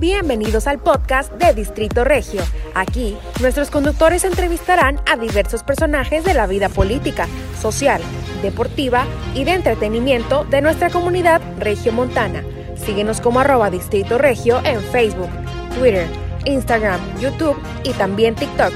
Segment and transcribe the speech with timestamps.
[0.00, 2.40] Bienvenidos al podcast de Distrito Regio.
[2.72, 7.26] Aquí, nuestros conductores entrevistarán a diversos personajes de la vida política,
[7.60, 8.00] social,
[8.40, 12.44] deportiva y de entretenimiento de nuestra comunidad regiomontana.
[12.76, 15.30] Síguenos como arroba Distrito Regio en Facebook,
[15.76, 16.06] Twitter,
[16.44, 18.72] Instagram, YouTube y también TikTok.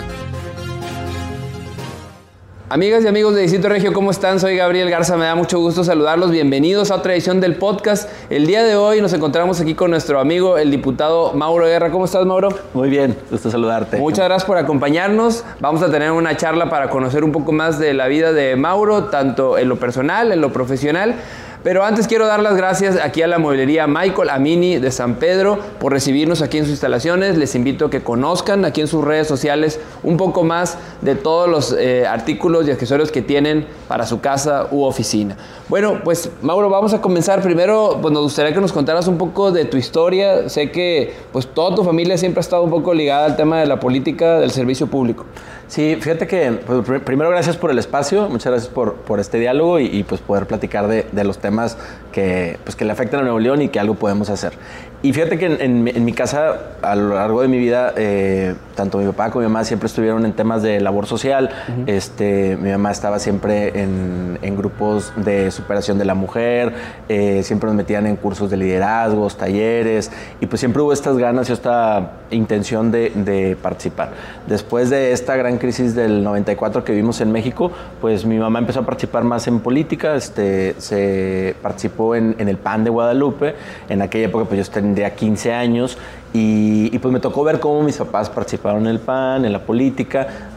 [2.72, 4.40] Amigas y amigos de Distrito Regio, ¿cómo están?
[4.40, 6.30] Soy Gabriel Garza, me da mucho gusto saludarlos.
[6.30, 8.08] Bienvenidos a otra edición del podcast.
[8.30, 11.90] El día de hoy nos encontramos aquí con nuestro amigo, el diputado Mauro Guerra.
[11.90, 12.48] ¿Cómo estás, Mauro?
[12.72, 13.98] Muy bien, gusto saludarte.
[13.98, 15.44] Muchas gracias por acompañarnos.
[15.60, 19.04] Vamos a tener una charla para conocer un poco más de la vida de Mauro,
[19.10, 21.16] tanto en lo personal, en lo profesional.
[21.62, 25.60] Pero antes quiero dar las gracias aquí a la mueblería Michael Amini de San Pedro
[25.78, 27.38] por recibirnos aquí en sus instalaciones.
[27.38, 31.48] Les invito a que conozcan aquí en sus redes sociales un poco más de todos
[31.48, 35.36] los eh, artículos y accesorios que tienen para su casa u oficina.
[35.68, 37.40] Bueno, pues Mauro, vamos a comenzar.
[37.42, 40.48] Primero, pues nos gustaría que nos contaras un poco de tu historia.
[40.48, 43.66] Sé que pues toda tu familia siempre ha estado un poco ligada al tema de
[43.66, 45.26] la política del servicio público.
[45.72, 49.80] Sí, fíjate que pues, primero gracias por el espacio, muchas gracias por, por este diálogo
[49.80, 51.78] y, pues poder platicar de, de, los temas
[52.12, 54.52] que, pues, que le afectan a Nuevo León y que algo podemos hacer.
[55.04, 58.98] Y fíjate que en, en, mi casa, a lo largo de mi vida, eh, tanto
[58.98, 61.50] mi papá como mi mamá siempre estuvieron en temas de labor social.
[61.86, 66.72] este, mi mamá estaba siempre en, en, grupos de superación de la mujer,
[67.08, 71.50] eh, siempre nos metían en cursos de liderazgos, talleres, y pues siempre hubo estas ganas
[71.50, 74.10] y esta intención de, de participar.
[74.46, 78.80] Después de esta gran crisis del 94 que vimos en México, pues mi mamá empezó
[78.80, 83.54] a participar más en política, este, se participó en, el PAN de Guadalupe.
[83.88, 85.96] En aquella época pues yo tendría 15 años
[86.34, 89.60] y, y, pues me tocó ver cómo mis papás participaron en el PAN, en la
[89.60, 90.50] política.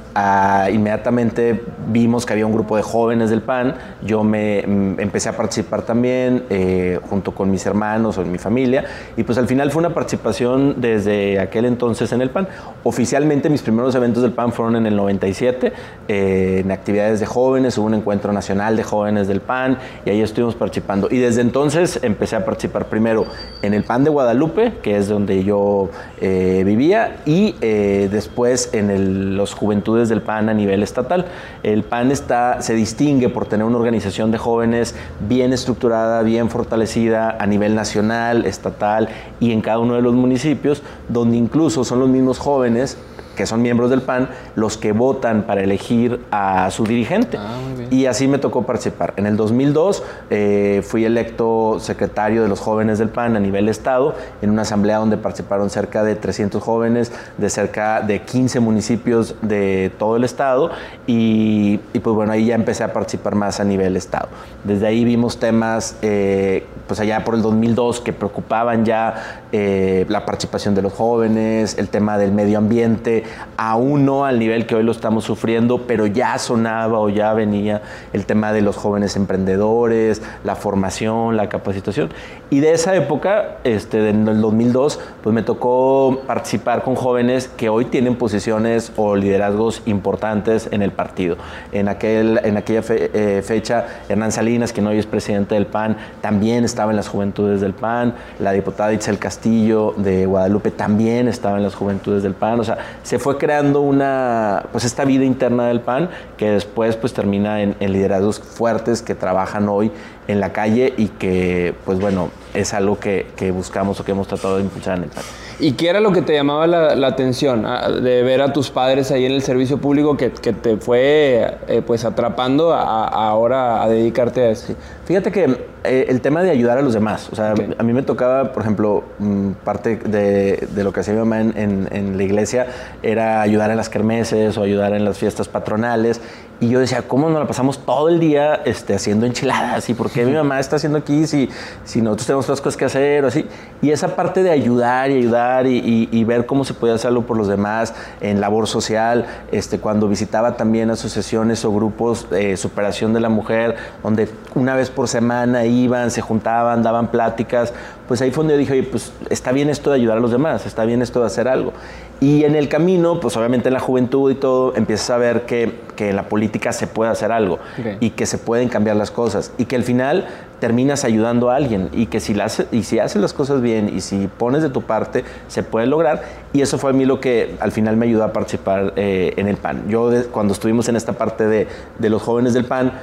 [0.72, 5.36] Inmediatamente vimos que había un grupo de jóvenes del PAN, yo me mm, empecé a
[5.36, 8.86] participar también eh, junto con mis hermanos o mi familia
[9.18, 12.48] y pues al final fue una participación desde aquel entonces en el PAN.
[12.84, 15.74] Oficialmente mis primeros eventos del PAN fueron en el 97,
[16.08, 20.22] eh, en actividades de jóvenes, hubo un encuentro nacional de jóvenes del PAN y ahí
[20.22, 21.10] estuvimos participando.
[21.12, 23.26] Y desde entonces empecé a participar primero
[23.62, 25.90] en el PAN de Guadalupe, que es donde yo
[26.22, 31.26] eh, vivía, y después en el, los Juventudes del PAN a nivel estatal.
[31.64, 34.96] El PAN está, se distingue por tener una organización de jóvenes
[35.28, 40.84] bien estructurada, bien fortalecida a nivel nacional, estatal y en cada uno de los municipios,
[41.10, 42.98] donde incluso son los mismos jóvenes
[43.36, 47.38] que son miembros del PAN, los que votan para elegir a su dirigente.
[47.38, 47.58] Ah,
[47.92, 49.14] y así me tocó participar.
[49.18, 54.16] En el 2002 eh, fui electo secretario de los jóvenes del PAN a nivel estado,
[54.42, 59.92] en una asamblea donde participaron cerca de 300 jóvenes de cerca de 15 municipios de
[59.98, 60.72] todo el estado.
[61.08, 64.30] Y, pues bueno, ahí ya empecé a participar más a nivel estado.
[64.64, 70.26] Desde ahí vimos temas, eh, pues allá por el 2002, que preocupaban ya eh, la
[70.26, 73.24] participación de los jóvenes, el tema del medio ambiente,
[73.56, 77.82] aún no al nivel que hoy lo estamos sufriendo, pero ya sonaba o ya venía
[78.12, 82.10] el tema de los jóvenes emprendedores, la formación, la capacitación.
[82.50, 87.70] Y de esa época, este, en el 2002, pues me tocó participar con jóvenes que
[87.70, 91.38] hoy tienen posiciones o liderazgos importantes en el partido.
[91.72, 96.66] En, aquel, en aquella eh, fecha, Hernán Salinas, que hoy es presidente del PAN, también
[96.66, 98.16] estaba en las juventudes del PAN.
[98.40, 102.60] La diputada Itzel Castillo de Guadalupe también estaba en las juventudes del PAN.
[102.60, 107.14] O sea, se fue creando una, pues esta vida interna del PAN que después pues
[107.14, 109.92] termina en liderazgos fuertes que trabajan hoy
[110.28, 114.28] en la calle y que pues bueno, es algo que, que buscamos o que hemos
[114.28, 115.24] tratado de impulsar en el PAN.
[115.58, 118.72] ¿Y qué era lo que te llamaba la, la atención ah, de ver a tus
[118.72, 123.30] padres ahí en el servicio público que, que te fue eh, pues atrapando a, a
[123.30, 124.76] ahora a dedicarte a eso?
[125.06, 127.74] Fíjate que eh, el tema de ayudar a los demás, o sea, okay.
[127.78, 131.40] a mí me tocaba, por ejemplo, mm, parte de, de, lo que hacía mi mamá
[131.40, 132.68] en, en, en, la iglesia
[133.04, 136.20] era ayudar en las kermeses o ayudar en las fiestas patronales
[136.60, 139.90] y yo decía, ¿cómo nos la pasamos todo el día este, haciendo enchiladas?
[139.90, 141.50] ¿Y por qué mi mamá está haciendo aquí si,
[141.84, 143.46] si nosotros tenemos otras cosas que hacer o así?
[143.82, 147.26] Y esa parte de ayudar y ayudar y, y, y ver cómo se puede hacerlo
[147.26, 153.14] por los demás en labor social, este, cuando visitaba también asociaciones o grupos de superación
[153.14, 157.74] de la mujer, donde una vez por semana iban, se juntaban, daban pláticas,
[158.08, 160.32] pues ahí fue donde yo dije, oye, pues está bien esto de ayudar a los
[160.32, 161.74] demás, está bien esto de hacer algo.
[162.22, 165.85] Y en el camino, pues obviamente en la juventud y todo, empiezas a ver que
[165.96, 167.60] que en la política se puede hacer algo
[168.00, 170.28] y que se pueden cambiar las cosas y que al final
[170.60, 174.02] terminas ayudando a alguien y que si, la y si haces las cosas bien y
[174.02, 176.24] si pones de tu parte, se puede lograr.
[176.54, 179.48] Y eso fue a mí lo que al final me ayudó a participar eh, en
[179.48, 179.88] el PAN.
[179.90, 181.68] Yo cuando estuvimos en esta parte de,
[182.00, 182.94] de los jóvenes del PAN,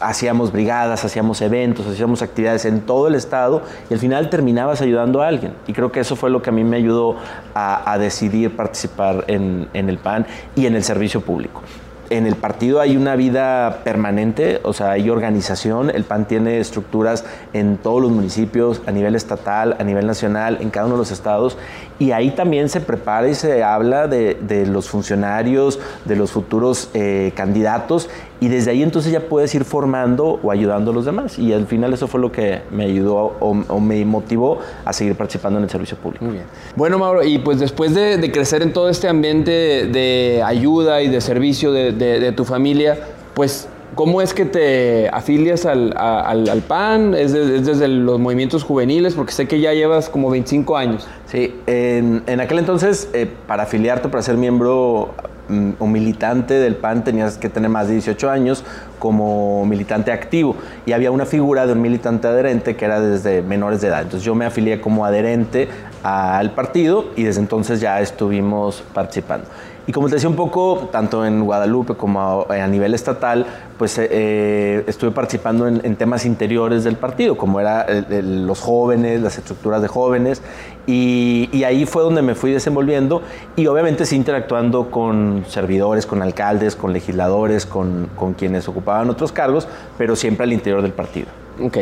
[0.00, 5.22] hacíamos brigadas, hacíamos eventos, hacíamos actividades en todo el estado y al final terminabas ayudando
[5.22, 5.52] a alguien.
[5.66, 7.16] Y creo que eso fue lo que a mí me ayudó
[7.54, 10.26] a, decidir participar en, en el PAN
[10.56, 11.62] y en el servicio público
[12.10, 17.24] en el partido hay una vida permanente, o sea, hay organización, el PAN tiene estructuras
[17.52, 21.12] en todos los municipios, a nivel estatal, a nivel nacional, en cada uno de los
[21.12, 21.56] estados,
[22.00, 27.32] y ahí también se prepara y se habla de, los funcionarios, de los futuros eh,
[27.36, 28.10] candidatos,
[28.40, 31.38] y desde ahí entonces ya puedes ir formando o ayudando a los demás.
[31.38, 35.58] Y al final eso fue lo que me ayudó o, me motivó a seguir participando
[35.58, 36.24] en el servicio público.
[36.24, 36.46] Muy bien.
[36.74, 41.20] Bueno, Mauro, y pues después de, crecer en todo este ambiente de ayuda y de
[41.20, 42.98] servicio de, tu familia,
[43.34, 47.12] pues ¿Cómo es que te afilias al, PAN?
[47.12, 49.14] ¿Es, desde los movimientos juveniles?
[49.14, 51.08] Porque sé que ya llevas como 25 años.
[51.26, 55.12] Sí, en, aquel entonces, eh, para afiliarte, para ser miembro
[55.50, 58.64] Mm, o militante del PAN tenías que tener más de 18 años
[59.00, 60.54] como militante activo
[60.86, 64.02] y había una figura de un militante adherente que era desde menores de edad.
[64.02, 65.68] Entonces yo me afilié como adherente
[66.04, 69.46] al partido y desde entonces ya estuvimos participando.
[69.90, 73.44] Y como te decía un poco, tanto en Guadalupe como a, nivel estatal,
[73.76, 79.36] pues eh, eh, estuve participando en, temas interiores del partido, como era los jóvenes, las
[79.36, 80.42] estructuras de jóvenes,
[80.86, 83.22] y, ahí fue donde me fui desenvolviendo
[83.56, 89.66] y obviamente sí interactuando con servidores, con alcaldes, con legisladores, con quienes ocupaban otros cargos,
[89.98, 91.26] pero siempre al interior del partido.
[91.62, 91.78] Ok.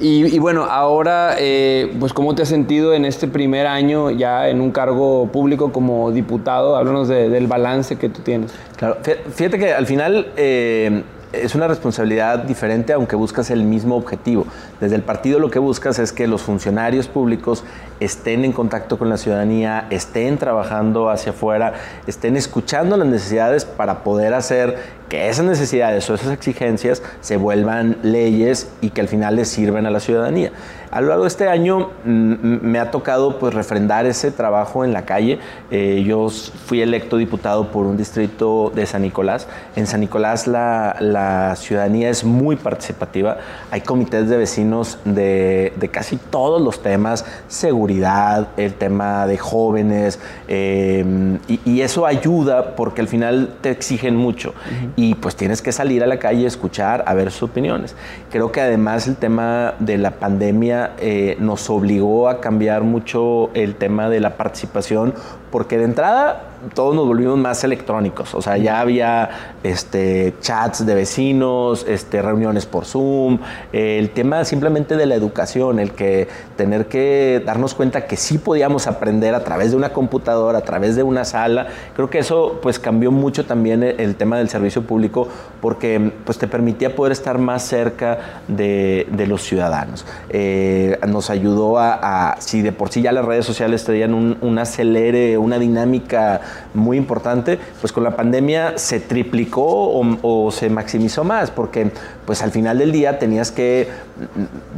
[0.00, 4.60] Y, bueno, ahora, eh, pues, ¿cómo te has sentido en este primer año ya en
[4.60, 6.76] un cargo público como diputado?
[6.76, 8.52] Háblanos del balance que tú tienes.
[8.76, 8.98] Claro,
[9.34, 14.46] fíjate que al final eh, es una responsabilidad diferente aunque buscas el mismo objetivo.
[14.80, 17.64] Desde el partido lo que buscas es que los funcionarios públicos
[18.00, 21.74] estén en contacto con la ciudadanía, estén trabajando hacia afuera,
[22.06, 27.98] estén escuchando las necesidades para poder hacer que esas necesidades o esas exigencias se vuelvan
[28.02, 30.52] leyes y que al final les sirvan a la ciudadanía.
[30.90, 35.04] A lo largo de este año me ha tocado pues refrendar ese trabajo en la
[35.04, 35.38] calle.
[35.70, 39.46] Eh, yo fui electo diputado por un distrito de San Nicolás.
[39.76, 43.38] En San Nicolás la, la ciudadanía es muy participativa.
[43.70, 50.18] Hay comités de vecinos de, de, casi todos los temas, seguridad, el tema de jóvenes,
[50.48, 54.52] eh, y, eso ayuda porque al final te exigen mucho
[55.00, 57.96] y pues tienes que salir a la calle, escuchar, a ver sus opiniones.
[58.30, 63.76] Creo que además el tema de la pandemia eh, nos obligó a cambiar mucho el
[63.76, 65.14] tema de la participación
[65.50, 66.42] porque de entrada
[66.74, 69.30] todos nos volvimos más electrónicos, o sea, ya había
[69.62, 73.38] este, chats de vecinos, este, reuniones por Zoom,
[73.72, 78.86] el tema simplemente de la educación, el que tener que darnos cuenta que sí podíamos
[78.86, 82.78] aprender a través de una computadora, a través de una sala, creo que eso pues
[82.78, 85.28] cambió mucho también el, tema del servicio público
[85.60, 90.06] porque pues te permitía poder estar más cerca de, los ciudadanos.
[90.30, 94.58] Eh, nos ayudó a, si de por sí ya las redes sociales tenían un, un
[94.58, 96.40] acelere, una dinámica
[96.74, 101.90] muy importante, pues con la pandemia se triplicó o, se maximizó más, porque
[102.26, 103.88] pues al final del día tenías que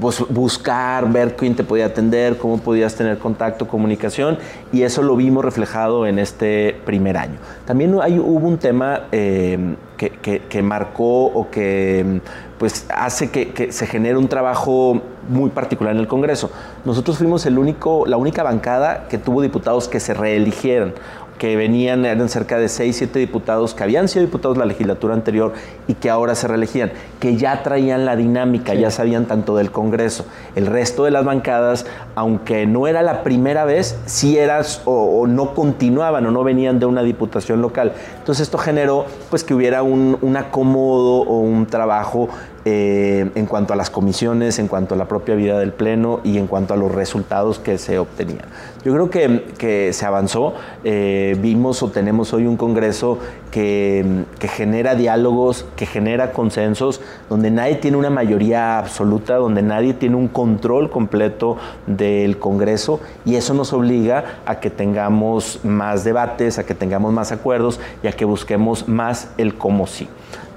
[0.00, 4.38] pues, buscar, ver quién te podía atender, cómo podías tener contacto, comunicación,
[4.72, 7.38] y eso lo vimos reflejado en este primer año.
[7.66, 12.20] También hay, hubo un tema eh, que, marcó o que
[12.58, 16.50] pues hace que, que, se genere un trabajo muy particular en el Congreso.
[16.84, 20.94] Nosotros fuimos el único, la única bancada que tuvo diputados que se reeligieron
[21.42, 25.52] que venían, eran cerca de 6, 7 diputados que habían sido diputados la legislatura anterior
[25.88, 30.24] y que ahora se reelegían, que ya traían la dinámica, ya sabían tanto del Congreso.
[30.54, 31.84] El resto de las bancadas,
[32.14, 36.86] aunque no era la primera vez, sí eras o, no continuaban o no venían de
[36.86, 37.92] una diputación local.
[38.18, 42.28] Entonces esto generó pues que hubiera un, un acomodo o un trabajo
[42.64, 46.38] eh, en cuanto a las comisiones, en cuanto a la propia vida del Pleno y
[46.38, 48.44] en cuanto a los resultados que se obtenían.
[48.84, 50.54] Yo creo que, se avanzó,
[50.84, 53.18] eh, vimos o tenemos hoy un Congreso
[53.50, 60.16] que, genera diálogos, que genera consensos, donde nadie tiene una mayoría absoluta, donde nadie tiene
[60.16, 66.64] un control completo del Congreso y eso nos obliga a que tengamos más debates, a
[66.64, 70.08] que tengamos más acuerdos y a que busquemos más el cómo sí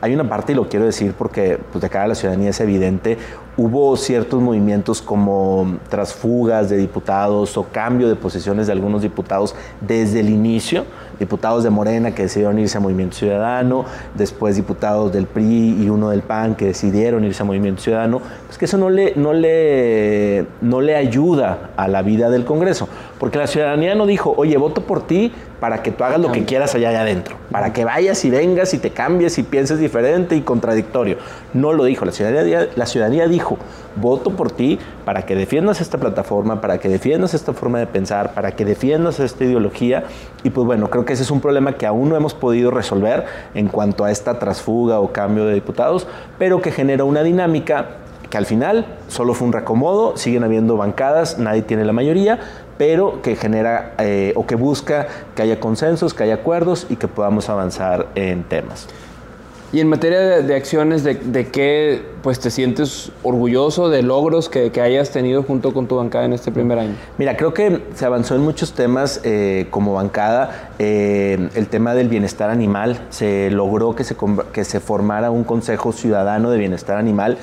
[0.06, 2.60] hay una parte, y lo quiero decir porque pues, de cara a la ciudadanía es
[2.60, 3.18] evidente,
[3.58, 10.20] hubo ciertos movimientos como transfugas de diputados o cambio de posiciones de algunos diputados desde
[10.20, 10.86] el inicio,
[11.18, 16.10] diputados de Morena que decidieron irse a Movimiento Ciudadano, después diputados del PRI y uno
[16.10, 20.46] del PAN que decidieron irse a Movimiento Ciudadano, pues que eso no le, no le,
[20.62, 22.88] no le ayuda a la vida del Congreso,
[23.20, 26.44] porque la ciudadanía no dijo, oye, voto por ti para que tú hagas lo que
[26.44, 30.42] quieras allá, adentro, para que vayas y vengas y te cambies y pienses diferente y
[30.42, 31.18] contradictorio.
[31.54, 33.58] No lo dijo, la ciudadanía, la ciudadanía dijo,
[33.96, 38.34] voto por ti para que defiendas esta plataforma, para que defiendas esta forma de pensar,
[38.34, 40.04] para que defiendas esta ideología.
[40.44, 43.26] Y pues bueno, creo que ese es un problema que aún no hemos podido resolver
[43.54, 46.08] en cuanto a esta trasfuga o cambio de diputados,
[46.38, 47.88] pero que genera una dinámica
[48.30, 52.40] que al final solo fue un reacomodo, siguen habiendo bancadas, nadie tiene la mayoría,
[52.78, 57.08] pero que genera eh, o que busca que haya consensos, que haya acuerdos y que
[57.08, 58.88] podamos avanzar en temas.
[59.76, 64.72] Y en materia de, acciones, de, de, qué pues, te sientes orgulloso de logros que,
[64.80, 66.96] hayas tenido junto con tu bancada en este primer año?
[67.18, 70.70] Mira, creo que se avanzó en muchos temas eh, como bancada.
[70.80, 74.16] Eh, el tema del bienestar animal, se logró que se,
[74.54, 77.38] que se formara un Consejo Ciudadano de Bienestar Animal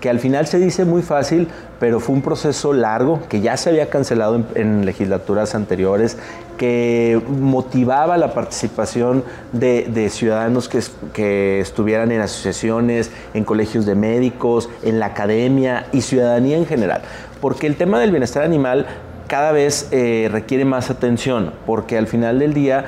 [0.00, 1.48] que al final se dice muy fácil,
[1.80, 6.18] pero fue un proceso largo que ya se había cancelado en, legislaturas anteriores,
[6.56, 15.00] que motivaba la participación de, ciudadanos que, estuvieran en asociaciones, en colegios de médicos, en
[15.00, 17.02] la academia y ciudadanía en general.
[17.40, 18.86] Porque el tema del bienestar animal
[19.26, 22.84] cada vez eh, requiere más atención, porque al final del día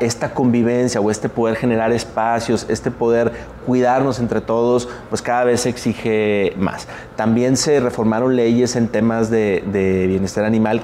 [0.00, 3.32] esta convivencia o este poder generar espacios, este poder
[3.66, 6.86] cuidarnos entre todos, pues cada vez se exige más.
[7.16, 10.82] También se reformaron leyes en temas de, de bienestar animal,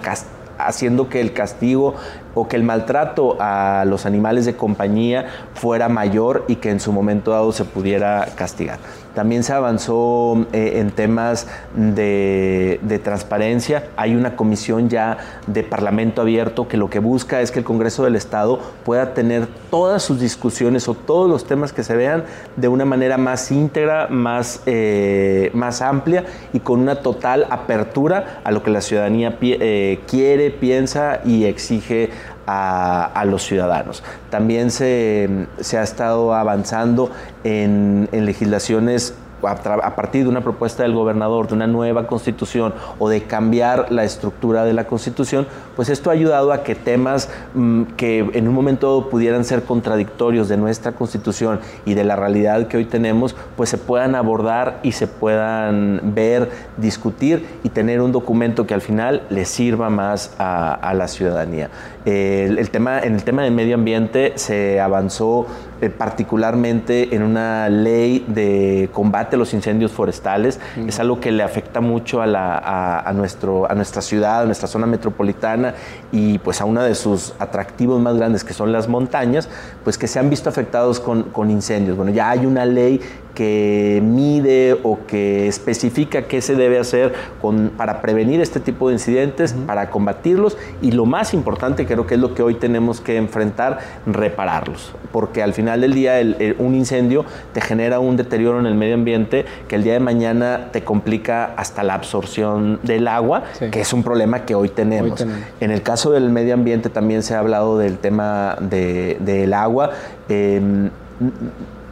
[0.58, 1.94] haciendo que el castigo
[2.34, 6.92] o que el maltrato a los animales de compañía fuera mayor y que en su
[6.92, 8.78] momento dado se pudiera castigar.
[9.14, 13.88] También se avanzó eh, en temas de, transparencia.
[13.96, 18.04] Hay una comisión ya de Parlamento abierto que lo que busca es que el Congreso
[18.04, 22.24] del Estado pueda tener todas sus discusiones o todos los temas que se vean
[22.56, 28.50] de una manera más íntegra, más, eh, más amplia y con una total apertura a
[28.50, 32.10] lo que la ciudadanía eh, quiere, piensa y exige
[32.52, 34.02] a, los ciudadanos.
[34.30, 37.10] También se, ha estado avanzando
[37.44, 39.14] en, en legislaciones
[39.46, 44.04] a, partir de una propuesta del gobernador de una nueva constitución o de cambiar la
[44.04, 48.54] estructura de la constitución, pues esto ha ayudado a que temas mm, que en un
[48.54, 53.70] momento pudieran ser contradictorios de nuestra constitución y de la realidad que hoy tenemos, pues
[53.70, 59.22] se puedan abordar y se puedan ver, discutir y tener un documento que al final
[59.30, 61.70] le sirva más a, la ciudadanía.
[62.04, 65.46] El, tema, en el tema del medio ambiente se avanzó
[65.82, 70.60] eh, particularmente en una ley de combate a los incendios forestales.
[70.86, 74.68] Es algo que le afecta mucho a, la, a, nuestro, a nuestra ciudad, a nuestra
[74.68, 75.74] zona metropolitana
[76.12, 79.48] y pues a uno de sus atractivos más grandes que son las montañas,
[79.82, 81.96] pues que se han visto afectados con, con incendios.
[81.96, 83.00] Bueno, ya hay una ley
[83.34, 88.94] que mide o que especifica qué se debe hacer con, para prevenir este tipo de
[88.94, 93.16] incidentes, para combatirlos y lo más importante creo que es lo que hoy tenemos que
[93.16, 94.92] enfrentar, repararlos.
[95.10, 96.20] Porque al final del día
[96.58, 100.68] un incendio te genera un deterioro en el medio ambiente que el día de mañana
[100.70, 103.42] te complica hasta la absorción del agua,
[103.72, 105.24] que es un problema que hoy tenemos.
[105.60, 109.90] En el caso del medio ambiente también se ha hablado del tema del agua.
[110.28, 110.90] Em,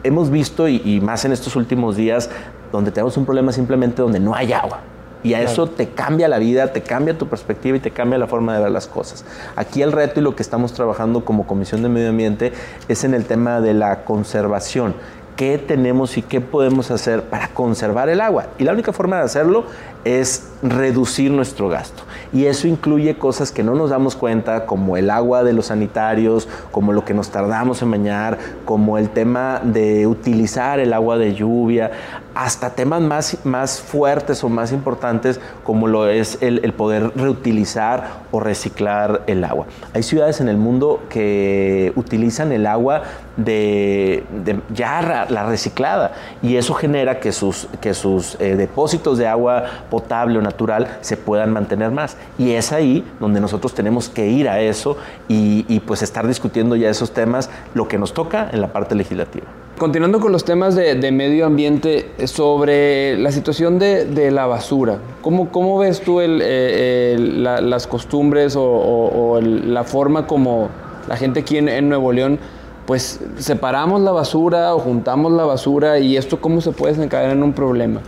[0.05, 2.31] hemos visto, y, más en estos últimos días,
[2.71, 4.79] donde tenemos un problema simplemente donde no hay agua.
[5.23, 8.27] Y a eso te cambia la vida, te cambia tu perspectiva y te cambia la
[8.29, 9.25] forma de ver las cosas.
[9.57, 12.53] Aquí el reto y lo que estamos trabajando como Comisión de Medio Ambiente
[12.89, 14.95] es en el tema de la conservación.
[15.37, 18.47] ¿Qué tenemos y qué podemos hacer para conservar el agua?
[18.59, 19.67] Y la única forma de hacerlo
[20.05, 22.03] es reducir nuestro gasto.
[22.33, 26.49] Y eso incluye cosas que no nos damos cuenta, como el agua de los sanitarios,
[26.71, 31.35] como lo que nos tardamos en bañar, como el tema de utilizar el agua de
[31.35, 31.91] lluvia,
[32.39, 38.39] hasta temas más, más fuertes o más importantes como lo es el, poder reutilizar o
[38.39, 39.67] reciclar el agua.
[39.93, 43.03] Hay ciudades en el mundo que utilizan el agua
[43.37, 44.25] de,
[44.73, 49.65] ya la reciclada y eso genera que sus, que sus eh, depósitos de agua
[49.99, 52.17] potable o natural se puedan mantener más.
[52.39, 54.97] Y es ahí donde nosotros tenemos que ir a eso
[55.29, 59.47] y, pues estar discutiendo ya esos temas, lo que nos toca en la parte legislativa.
[59.77, 66.01] Continuando con los temas de, medio ambiente, sobre la situación de, la basura, ¿cómo, ves
[66.01, 70.69] tú eh, las costumbres o, la forma como
[71.09, 72.39] la gente aquí en, Nuevo León,
[72.87, 77.43] pues separamos la basura o juntamos la basura y esto cómo se puede desencadenar en
[77.43, 78.01] un problema?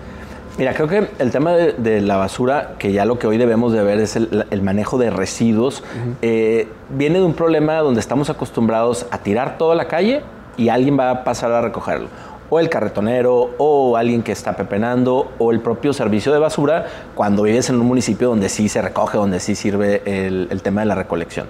[0.59, 3.83] Mira, creo que el tema de, la basura, que ya lo que hoy debemos de
[3.83, 5.83] ver es el, manejo de residuos,
[6.23, 10.23] eh, viene de un problema donde estamos acostumbrados a tirar todo a la calle
[10.57, 12.09] y alguien va a pasar a recogerlo.
[12.51, 17.45] O el carretonero, o alguien que está pepenando, o el propio servicio de basura, cuando
[17.45, 20.97] vives en un municipio donde sí se recoge, donde sí sirve el, tema de la
[20.97, 21.47] recolección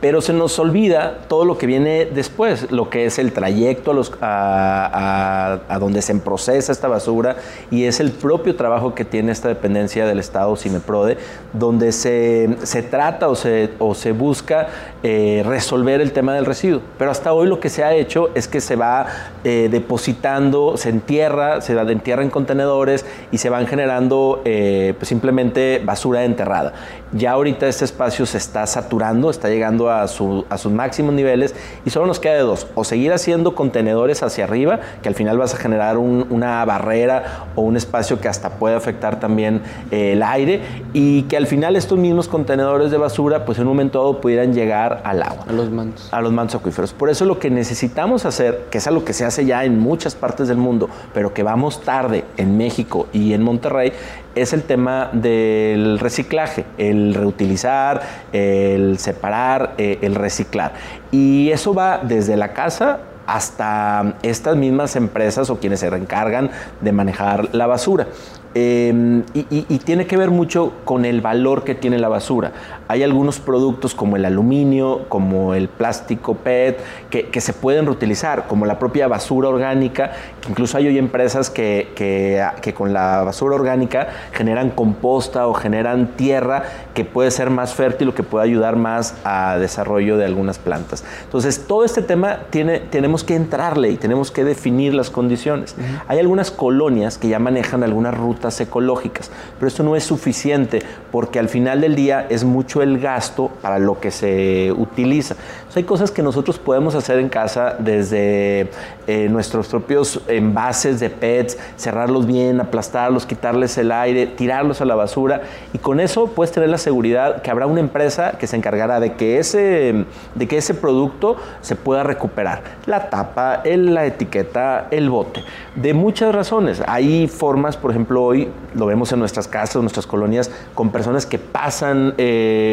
[0.00, 5.58] pero se nos olvida todo lo que viene después, lo que es el trayecto a,
[5.78, 7.36] donde se procesa esta basura
[7.70, 11.18] y es el propio trabajo que tiene esta dependencia del Estado, CIMEPRODE,
[11.52, 14.68] donde se, se trata o se, o se busca
[15.02, 16.80] eh, resolver el tema del residuo.
[16.98, 19.06] Pero hasta hoy lo que se ha hecho es que se va
[19.44, 25.80] eh, depositando, se entierra, se entierra en contenedores y se van generando eh, pues simplemente
[25.84, 26.72] basura enterrada.
[27.12, 31.54] Ya ahorita este espacio se está saturando, está llegando a, sus máximos niveles
[31.84, 35.38] y solo nos queda de dos, o seguir haciendo contenedores hacia arriba, que al final
[35.38, 40.22] vas a generar una barrera o un espacio que hasta puede afectar también eh, el
[40.22, 40.60] aire
[40.92, 44.52] y que al final estos mismos contenedores de basura pues en un momento dado pudieran
[44.52, 45.44] llegar al agua.
[45.48, 46.08] A los mantos.
[46.12, 46.92] A los mantos acuíferos.
[46.92, 50.14] Por eso lo que necesitamos hacer, que es algo que se hace ya en muchas
[50.14, 53.92] partes del mundo, pero que vamos tarde en México y en Monterrey,
[54.34, 60.72] es el tema del reciclaje, el reutilizar, el separar, eh, el reciclar.
[61.10, 66.92] Y eso va desde la casa hasta estas mismas empresas o quienes se encargan de
[66.92, 68.08] manejar la basura.
[68.52, 72.50] Em, y, tiene que ver mucho con el valor que tiene la basura.
[72.90, 78.66] Hay algunos productos como el aluminio, como el plástico PET, que, se pueden reutilizar, como
[78.66, 80.10] la propia basura orgánica.
[80.48, 86.64] Incluso hay hoy empresas que, que, con la basura orgánica generan composta o generan tierra
[86.92, 91.04] que puede ser más fértil o que puede ayudar más a desarrollo de algunas plantas.
[91.22, 95.76] Entonces, todo este tema tiene, tenemos que entrarle y tenemos que definir las condiciones.
[96.08, 99.30] Hay algunas colonias que ya manejan algunas rutas ecológicas.
[99.60, 100.82] Pero esto no es suficiente
[101.12, 105.36] porque al final del día es mucho el gasto para lo que se utiliza.
[105.74, 108.70] hay cosas que nosotros podemos hacer en casa desde
[109.06, 114.94] eh, nuestros propios envases de PETs, cerrarlos bien, aplastarlos, quitarles el aire, tirarlos a la
[114.94, 119.00] basura y con eso puedes tener la seguridad que habrá una empresa que se encargará
[119.00, 122.62] de que ese, de que ese producto se pueda recuperar.
[122.86, 125.42] La tapa, la etiqueta, el bote.
[125.74, 126.82] De muchas razones.
[126.86, 131.26] Hay formas, por ejemplo, hoy lo vemos en nuestras casas, en nuestras colonias, con personas
[131.26, 132.69] que pasan eh,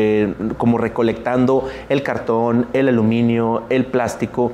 [0.58, 4.52] como recolectando el cartón, el aluminio, el plástico.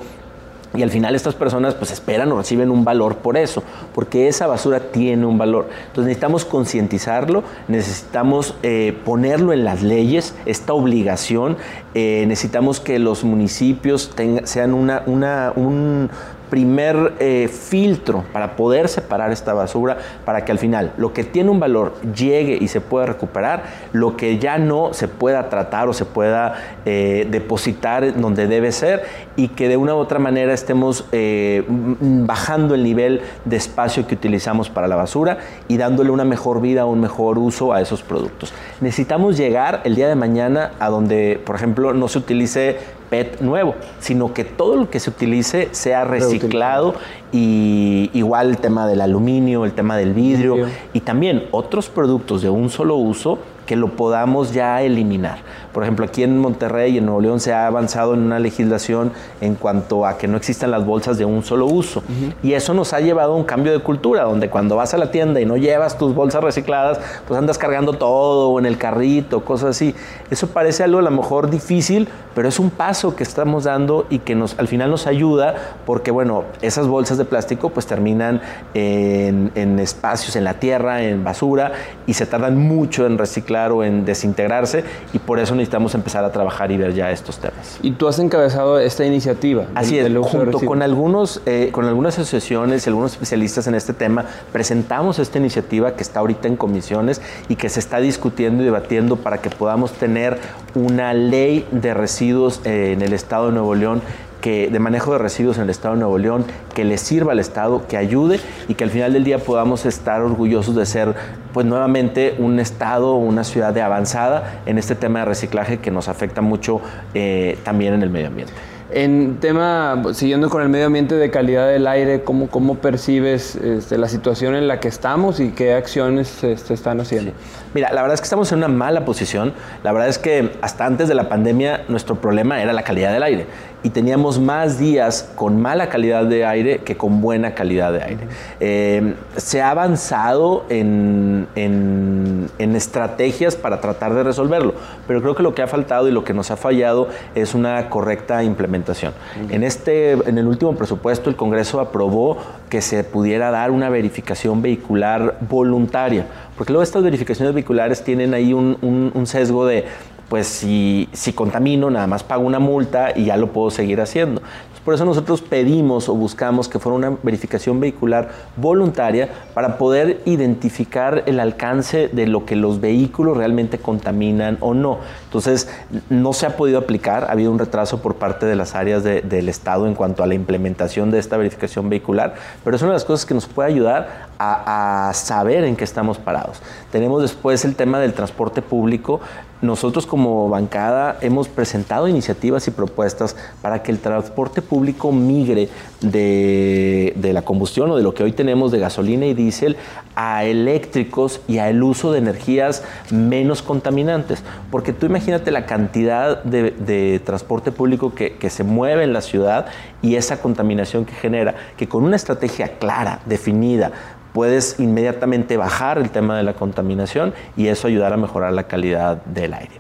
[0.76, 3.62] Y al final estas personas pues esperan o reciben un valor por eso,
[3.94, 5.68] porque esa basura tiene un valor.
[5.70, 11.58] Entonces necesitamos concientizarlo, necesitamos eh, ponerlo en las leyes, esta obligación,
[11.94, 14.12] eh, necesitamos que los municipios
[14.46, 16.10] sean una, una, un
[16.54, 21.50] primer eh, filtro para poder separar esta basura, para que al final lo que tiene
[21.50, 25.94] un valor llegue y se pueda recuperar, lo que ya no se pueda tratar o
[25.94, 26.54] se pueda
[26.86, 29.02] eh, depositar donde debe ser
[29.36, 34.14] y que de una u otra manera estemos eh, bajando el nivel de espacio que
[34.14, 38.54] utilizamos para la basura y dándole una mejor vida, un mejor uso a esos productos.
[38.80, 42.78] Necesitamos llegar el día de mañana a donde, por ejemplo, no se utilice
[43.14, 46.96] PET nuevo, sino que todo lo que se utilice sea reciclado
[47.32, 52.50] y igual el tema del aluminio, el tema del vidrio y también otros productos de
[52.50, 53.38] un solo uso
[53.74, 55.40] que lo podamos ya eliminar.
[55.74, 59.12] Por ejemplo, aquí en Monterrey y en Nuevo León se ha avanzado en una legislación
[59.42, 62.04] en cuanto a que no existan las bolsas de un solo uso.
[62.44, 65.10] Y eso nos ha llevado a un cambio de cultura, donde cuando vas a la
[65.10, 69.72] tienda y no llevas tus bolsas recicladas, pues andas cargando todo en el carrito, cosas
[69.72, 69.96] así.
[70.30, 74.20] Eso parece algo a lo mejor difícil, pero es un paso que estamos dando y
[74.20, 75.56] que nos, al final nos ayuda
[75.88, 78.40] porque, bueno, esas bolsas de plástico pues terminan
[78.76, 81.72] en, en espacios, en la tierra, en basura
[82.06, 86.32] y se tardan mucho en reciclar o en desintegrarse y por eso necesitamos empezar a
[86.32, 87.80] trabajar y ver ya estos temas.
[87.82, 89.66] Y tú has encabezado esta iniciativa.
[89.76, 94.26] Así es, junto con, algunos, eh, con algunas asociaciones y algunos especialistas en este tema,
[94.52, 99.16] presentamos esta iniciativa que está ahorita en comisiones y que se está discutiendo y debatiendo
[99.18, 100.38] para que podamos tener
[100.76, 104.02] una ley de residuos eh, en el Estado de Nuevo León
[104.44, 106.44] que, de manejo de residuos en el Estado de Nuevo León,
[106.76, 110.22] que le sirva al Estado, que ayude y que al final del día podamos estar
[110.22, 111.16] orgullosos de ser,
[111.54, 116.10] pues nuevamente, un Estado, una ciudad de avanzada en este tema de reciclaje que nos
[116.10, 116.82] afecta mucho
[117.14, 118.54] eh, también en el medio ambiente.
[118.92, 123.98] En tema, siguiendo con el medio ambiente de calidad del aire, ¿cómo, cómo percibes este,
[123.98, 127.32] la situación en la que estamos y qué acciones se, están haciendo?
[127.74, 129.54] Mira, la verdad es que estamos en una mala posición.
[129.84, 133.24] La verdad es que hasta antes de la pandemia nuestro problema era la calidad del
[133.24, 133.48] aire
[133.84, 138.28] y teníamos más días con mala calidad de aire que con buena calidad de aire.
[138.62, 144.74] Eh, se ha avanzado en, en, estrategias para tratar de resolverlo,
[145.06, 147.90] pero creo que lo que ha faltado y lo que nos ha fallado es una
[147.90, 149.14] correcta implementación.
[149.50, 152.38] En, este, en el último presupuesto el Congreso aprobó
[152.74, 156.26] que se pudiera dar una verificación vehicular voluntaria,
[156.58, 159.86] porque luego estas verificaciones vehiculares tienen ahí un, sesgo de
[160.28, 164.42] pues si, si contamino, nada más pago una multa y ya lo puedo seguir haciendo.
[164.84, 171.24] Por eso nosotros pedimos o buscamos que fuera una verificación vehicular voluntaria para poder identificar
[171.26, 175.00] el alcance de lo que los vehículos realmente contaminan o no.
[175.26, 175.70] Entonces,
[176.10, 179.50] no se ha podido aplicar, ha habido un retraso por parte de las áreas del
[179.50, 183.06] Estado en cuanto a la implementación de esta verificación vehicular, pero es una de las
[183.06, 186.62] cosas que nos puede ayudar a, saber en qué estamos parados.
[186.92, 189.20] Tenemos después el tema del transporte público.
[189.62, 195.70] Nosotros como bancada hemos presentado iniciativas y propuestas para que el transporte público migre
[196.02, 199.78] de, la combustión o de lo que hoy tenemos de gasolina y diésel
[200.16, 204.44] a eléctricos y al uso de energías menos contaminantes.
[204.70, 209.68] Porque tú imagínate la cantidad de, transporte público que, que se mueve en la ciudad
[210.02, 213.94] y esa contaminación que genera, que con una estrategia clara, definida,
[214.34, 219.24] puedes inmediatamente bajar el tema de la contaminación y eso ayudar a mejorar la calidad
[219.26, 219.74] del aire.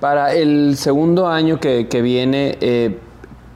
[0.00, 2.98] Para el segundo año que, viene, eh,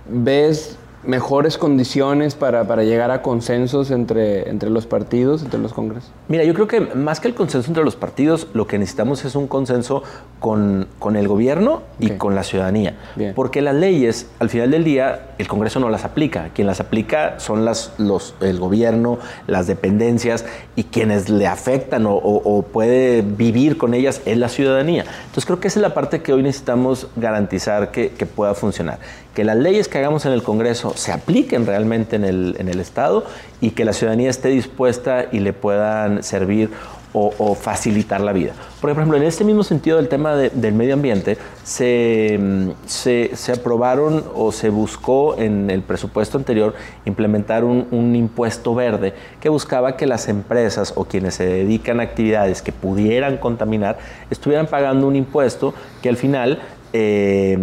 [0.09, 6.11] ¿ves mejores condiciones para, para, llegar a consensos entre, entre los partidos, entre los congresos?
[6.29, 9.35] Mira, yo creo que más que el consenso entre los partidos, lo que necesitamos es
[9.35, 10.03] un consenso
[10.41, 12.97] con, con el gobierno y con la ciudadanía.
[13.35, 16.51] Porque las leyes, al final del día, el Congreso no las aplica.
[16.55, 20.45] Quien las aplica son las, los, el gobierno, las dependencias
[20.77, 25.05] y quienes le afectan o, o puede vivir con ellas es la ciudadanía.
[25.27, 28.99] Entonces creo que esa es la parte que hoy necesitamos garantizar que, que pueda funcionar
[29.35, 32.81] que las leyes que hagamos en el Congreso se apliquen realmente en el, en el
[32.81, 33.25] Estado
[33.61, 36.71] y que la ciudadanía esté dispuesta y le puedan servir
[37.17, 38.53] o, facilitar la vida.
[38.81, 42.41] Por ejemplo, en este mismo sentido del tema del medio ambiente, se,
[42.87, 49.49] se, se, aprobaron o se buscó en el presupuesto anterior implementar un, impuesto verde que
[49.49, 53.99] buscaba que las empresas o quienes se dedican a actividades que pudieran contaminar
[54.31, 56.61] estuvieran pagando un impuesto que al final
[56.97, 57.59] eh,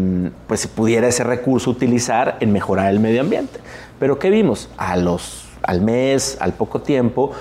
[0.45, 3.59] pues se pudiera ese recurso utilizar en mejorar el medio ambiente.
[3.97, 4.69] Pero ¿qué vimos?
[4.77, 7.31] A los al mes, al poco tiempo,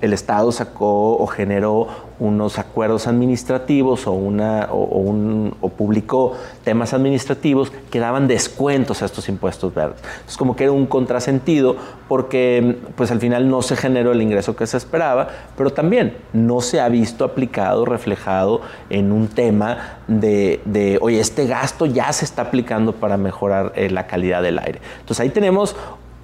[0.00, 1.88] el, Estado sacó o generó
[2.18, 6.32] unos acuerdos administrativos o, una, o, publicó
[6.64, 10.00] temas administrativos que daban descuentos a estos impuestos verdes.
[10.26, 11.76] Es como que era un contrasentido
[12.08, 16.60] porque pues al final no se generó el ingreso que se esperaba, pero también no
[16.60, 22.24] se ha visto aplicado, reflejado en un tema de, de oye, este gasto ya se
[22.24, 24.80] está aplicando para mejorar eh, la calidad del aire.
[25.00, 25.76] Entonces ahí tenemos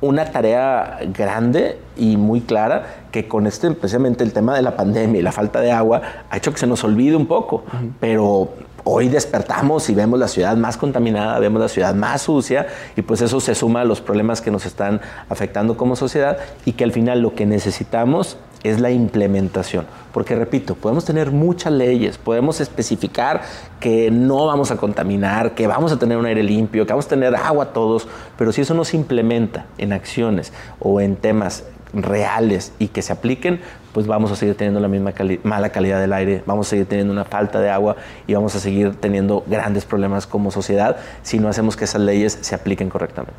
[0.02, 5.20] una tarea grande y muy clara que con este, especialmente el tema de la pandemia
[5.20, 7.64] y la falta de agua, ha hecho que se nos olvide un poco.
[8.00, 8.50] Pero
[8.84, 13.22] hoy despertamos y vemos la ciudad más contaminada, vemos la ciudad más sucia y pues
[13.22, 16.92] eso se suma a los problemas que nos están afectando como sociedad y que al
[16.92, 19.86] final lo que necesitamos es la implementación.
[20.12, 23.42] Porque repito, podemos tener muchas leyes, podemos especificar
[23.80, 27.08] que no vamos a contaminar, que vamos a tener un aire limpio, que vamos a
[27.08, 32.72] tener agua todos, pero si eso no se implementa en acciones o en temas reales
[32.78, 33.60] y que se apliquen,
[33.92, 37.12] pues vamos a seguir teniendo la misma mala calidad del aire, vamos a seguir teniendo
[37.12, 37.96] una falta de agua
[38.26, 42.38] y vamos a seguir teniendo grandes problemas como sociedad si no hacemos que esas leyes
[42.40, 43.34] se apliquen correctamente.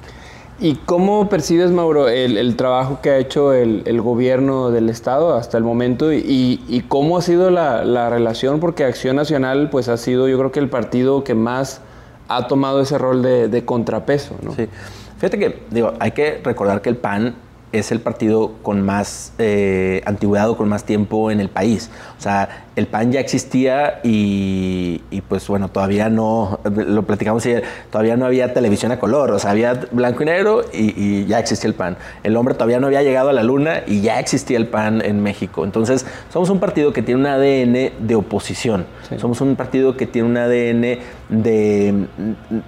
[0.63, 5.65] ¿Y cómo percibes, Mauro, el, trabajo que ha hecho el, gobierno del Estado hasta el
[5.65, 8.62] momento y, cómo ha sido la, relación?
[8.62, 11.82] Porque Acción Nacional pues ha sido yo creo que el partido que más
[12.30, 14.36] ha tomado ese rol de, contrapeso.
[14.41, 14.56] ¿no?
[14.56, 14.69] Sí.
[15.17, 17.36] Fíjate que digo, hay que recordar que el PAN
[17.73, 21.89] es el partido con más eh, antigüedad con más tiempo en el país.
[22.17, 28.15] O sea, el PAN ya existía y, pues bueno, todavía no, lo platicamos ayer, todavía
[28.15, 31.75] no había televisión a color, o sea, había blanco y negro y, ya existía el
[31.75, 31.97] PAN.
[32.23, 35.21] El hombre todavía no había llegado a la luna y ya existía el PAN en
[35.21, 35.63] México.
[35.63, 38.86] Entonces, somos un partido que tiene un ADN de oposición,
[39.17, 42.07] somos un partido que tiene un ADN de,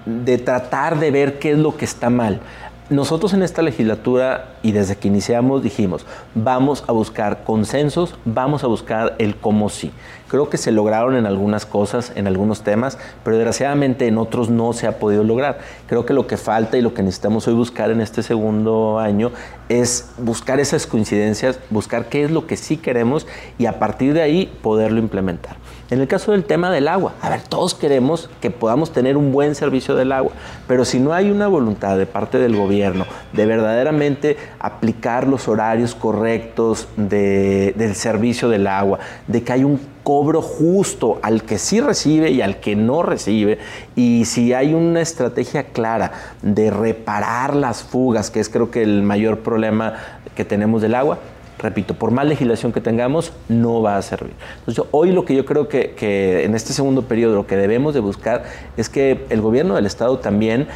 [0.05, 2.41] de tratar de ver qué es lo que está mal
[2.89, 8.67] nosotros en esta legislatura y desde que iniciamos dijimos, vamos a buscar consensos, vamos a
[8.67, 9.91] buscar el cómo sí.
[10.27, 14.73] Creo que se lograron en algunas cosas, en algunos temas, pero desgraciadamente en otros no
[14.73, 15.59] se ha podido lograr.
[15.87, 19.31] Creo que lo que falta y lo que necesitamos hoy buscar en este segundo año
[19.67, 23.25] es buscar esas coincidencias, buscar qué es lo que sí queremos
[23.57, 25.57] y a partir de ahí poderlo implementar.
[25.91, 29.31] En el caso del tema del agua, a ver, todos queremos que podamos tener un
[29.31, 30.31] buen servicio del agua,
[30.67, 35.93] pero si no hay una voluntad de parte del gobierno de verdaderamente aplicar los horarios
[35.93, 42.31] correctos del servicio del agua, de que hay un cobro justo al que sí recibe
[42.31, 43.59] y al que no recibe,
[43.95, 49.03] y si hay una estrategia clara de reparar las fugas, que es creo que el
[49.03, 49.93] mayor problema
[50.35, 51.19] que tenemos del agua,
[51.59, 54.33] repito, por más legislación que tengamos, no va a servir.
[54.59, 57.99] Entonces, hoy lo que yo creo que, en este segundo periodo lo que debemos de
[57.99, 58.43] buscar
[58.77, 60.67] es que el gobierno del Estado también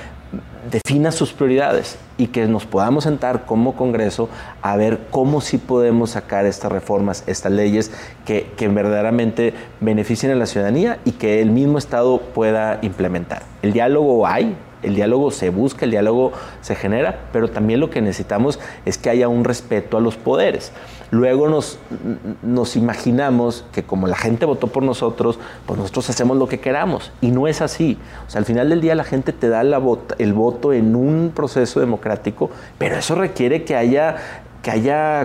[0.71, 4.29] defina sus prioridades y que nos podamos sentar como Congreso
[4.61, 7.91] a ver cómo sí podemos sacar estas reformas, estas leyes
[8.25, 13.41] que, que verdaderamente beneficien a la ciudadanía y que el mismo Estado pueda implementar.
[13.63, 18.01] El diálogo hay, el diálogo se busca, el diálogo se genera, pero también lo que
[18.01, 20.71] necesitamos es que haya un respeto a los poderes.
[21.11, 26.59] Luego nos, imaginamos que como la gente votó por nosotros, pues nosotros hacemos lo que
[26.59, 27.11] queramos.
[27.19, 27.97] Y no es así.
[28.27, 31.79] O sea, al final del día la gente te da el voto en un proceso
[31.79, 34.17] democrático, pero eso requiere que haya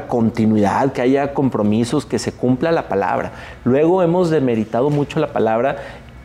[0.09, 3.33] continuidad, que haya compromisos, que se cumpla la palabra.
[3.65, 5.77] Luego hemos demeritado mucho la palabra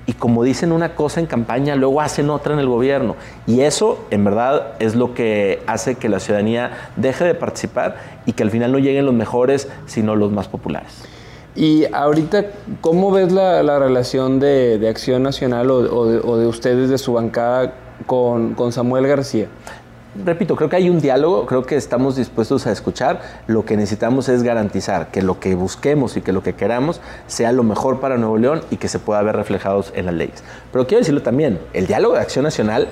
[0.09, 3.15] y como dicen una cosa en campaña, luego hacen otra en el gobierno.
[3.45, 8.33] Y eso, en verdad, es lo que hace que la ciudadanía deje de participar y
[8.33, 11.03] que al final no lleguen los mejores, sino los más populares.
[11.55, 12.45] Y ahorita,
[12.81, 17.75] ¿cómo ves la, relación de, Acción Nacional o, de, ustedes de su bancada
[18.07, 19.45] con, con Samuel García?
[20.15, 23.21] Repito, creo que hay un diálogo, creo que estamos dispuestos a escuchar.
[23.47, 27.51] Lo que necesitamos es garantizar que lo que busquemos y que lo que queramos sea
[27.51, 30.43] lo mejor para Nuevo León y que se pueda ver reflejados en las leyes.
[30.71, 32.87] Pero quiero decirlo también, el diálogo de acción nacional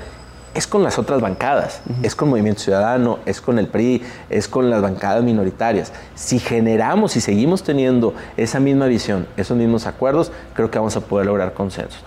[0.53, 4.71] es con las otras bancadas, es con Movimiento Ciudadano, es con el PRI, es con
[4.71, 5.93] las bancadas minoritarias.
[6.15, 11.01] Si generamos y seguimos teniendo esa misma visión, esos mismos acuerdos, creo que vamos a
[11.01, 12.03] poder lograr consensos.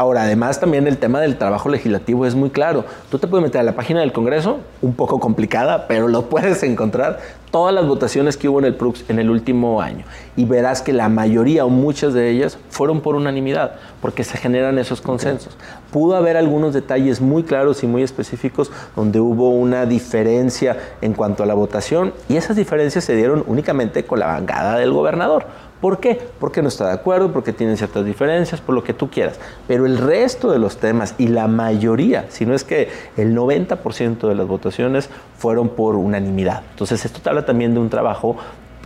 [0.00, 2.86] Ahora, además también el tema del trabajo legislativo es muy claro.
[3.10, 6.62] Tú te puedes meter a la página del Congreso, un poco complicada, pero lo puedes
[6.62, 7.18] encontrar,
[7.50, 10.06] todas las votaciones que hubo en el PRUX en el último año.
[10.36, 14.78] Y verás que la mayoría o muchas de ellas fueron por unanimidad, porque se generan
[14.78, 15.58] esos consensos.
[15.92, 21.42] Pudo haber algunos detalles muy claros y muy específicos donde hubo una diferencia en cuanto
[21.42, 25.44] a la votación, y esas diferencias se dieron únicamente con la bancada del gobernador
[25.80, 26.20] ¿Por qué?
[26.38, 29.38] Porque no está de acuerdo, porque tienen ciertas diferencias, por lo que tú quieras.
[29.66, 34.28] Pero el resto de los temas y la mayoría, si no es que el 90%
[34.28, 36.62] de las votaciones fueron por unanimidad.
[36.70, 38.36] Entonces esto te habla también de un trabajo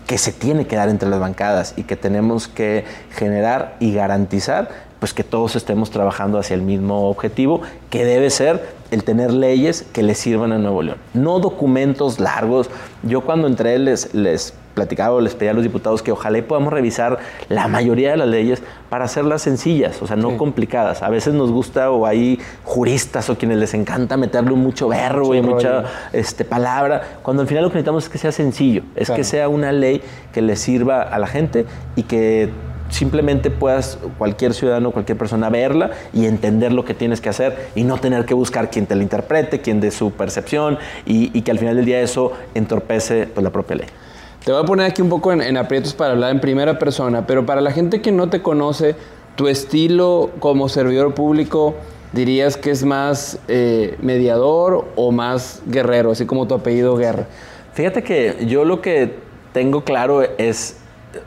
[0.07, 4.69] que se tiene que dar entre las bancadas y que tenemos que generar y garantizar
[4.99, 9.83] pues que todos estemos trabajando hacia el mismo objetivo, que debe ser el tener leyes
[9.93, 10.97] que le sirvan a Nuevo León.
[11.13, 12.71] No documentos largos.
[13.03, 16.73] Yo cuando entré les, les platicaba o les pedía a los diputados que ojalá podamos
[16.73, 21.03] revisar la mayoría de las leyes para hacerlas sencillas, o sea, no complicadas.
[21.03, 25.43] A veces nos gusta o hay juristas o quienes les encanta meterle mucho verbo y
[25.43, 29.25] mucha este, palabra, cuando al final lo que necesitamos es que sea sencillo, es que
[29.25, 32.51] sea una ley que le sirva a la gente y que
[32.89, 37.83] simplemente puedas cualquier ciudadano, cualquier persona verla y entender lo que tienes que hacer y
[37.83, 41.59] no tener que buscar quien te la interprete, quien dé su percepción y, que al
[41.59, 43.87] final del día eso entorpece pues, la propia ley.
[44.45, 47.47] Te voy a poner aquí un poco en, aprietos para hablar en primera persona, pero
[47.47, 48.95] para la gente que no te conoce,
[49.37, 51.75] tu estilo como servidor público,
[52.13, 57.27] dirías que es más eh, mediador o más guerrero, así como tu apellido Guerra.
[57.73, 59.15] Fíjate que yo lo que
[59.55, 60.77] tengo claro es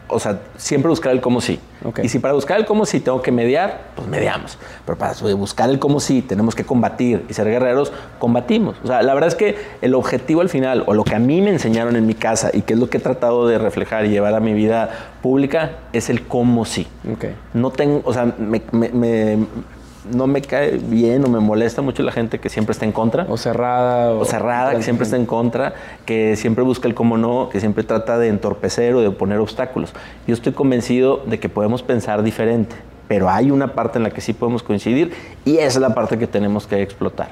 [0.07, 1.59] o sea, siempre buscar el cómo sí.
[2.03, 4.57] Y si para buscar el cómo sí tengo que mediar, pues mediamos.
[4.85, 8.75] Pero para buscar el cómo sí tenemos que combatir y ser guerreros, combatimos.
[8.83, 11.41] O sea, la verdad es que el objetivo al final, o lo que a mí
[11.41, 14.09] me enseñaron en mi casa y que es lo que he tratado de reflejar y
[14.09, 14.89] llevar a mi vida
[15.21, 16.87] pública, es el cómo sí.
[17.53, 19.37] No tengo, o sea, me
[20.13, 23.25] no me cae bien o me molesta mucho la gente que siempre está en contra.
[23.29, 24.11] O cerrada.
[24.11, 25.73] O, cerrada, que siempre está en contra,
[26.05, 29.93] que siempre busca el cómo no, que siempre trata de entorpecer o de poner obstáculos.
[30.27, 32.75] Yo estoy convencido de que podemos pensar diferente
[33.07, 35.11] pero hay una parte en la que sí podemos coincidir
[35.45, 37.29] y es la parte que tenemos que explotar.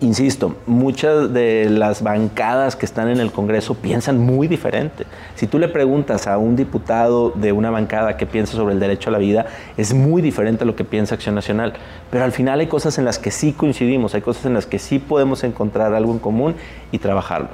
[0.00, 5.06] Insisto, muchas de las bancadas que están en el Congreso piensan muy diferente.
[5.34, 9.10] Si tú le preguntas a un diputado de una bancada qué piensa sobre el derecho
[9.10, 11.74] a la vida, es muy diferente a lo que piensa Acción Nacional.
[12.10, 14.78] Pero al final hay cosas en las que sí coincidimos, hay cosas en las que
[14.78, 16.54] sí podemos encontrar algo en común
[16.92, 17.48] y trabajarlo